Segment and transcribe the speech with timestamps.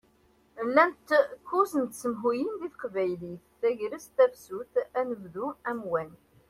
[0.67, 1.07] Llant
[1.47, 6.09] kuẓ n tsemhuyin di teqbaylit: Tagrest, Tafsut, Anebdu, Amwan.